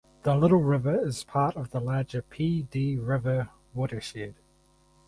[0.23, 4.33] The Little River is part of the larger Pee Dee River watershed.